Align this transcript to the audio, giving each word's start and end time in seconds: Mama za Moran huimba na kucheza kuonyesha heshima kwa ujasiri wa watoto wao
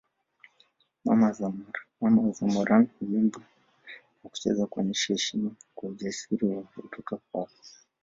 Mama 1.05 1.31
za 2.31 2.47
Moran 2.53 2.87
huimba 2.99 3.41
na 4.23 4.29
kucheza 4.29 4.65
kuonyesha 4.65 5.13
heshima 5.13 5.51
kwa 5.75 5.89
ujasiri 5.89 6.47
wa 6.47 6.55
watoto 6.75 7.19
wao 7.33 7.47